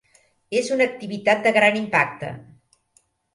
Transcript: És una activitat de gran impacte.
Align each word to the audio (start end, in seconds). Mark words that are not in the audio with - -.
És 0.61 0.71
una 0.75 0.87
activitat 0.91 1.43
de 1.49 1.51
gran 1.59 1.77
impacte. 1.83 2.31